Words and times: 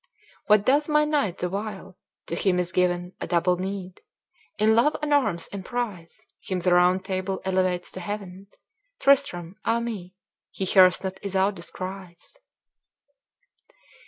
"What 0.47 0.65
doth 0.65 0.89
my 0.89 1.05
knight 1.05 1.37
the 1.37 1.49
while? 1.51 1.95
to 2.25 2.33
him 2.35 2.57
is 2.57 2.71
given 2.71 3.13
A 3.21 3.27
double 3.27 3.57
meed; 3.57 4.01
in 4.57 4.75
love 4.75 4.97
and 5.03 5.13
arms' 5.13 5.47
emprise, 5.51 6.25
Him 6.39 6.61
the 6.61 6.73
Round 6.73 7.05
Table 7.05 7.39
elevates 7.45 7.91
to 7.91 7.99
heaven! 7.99 8.47
Tristram! 8.99 9.57
ah 9.63 9.79
me! 9.79 10.15
he 10.49 10.65
hears 10.65 11.03
not 11.03 11.19
Isoude's 11.23 11.69
cries." 11.69 12.35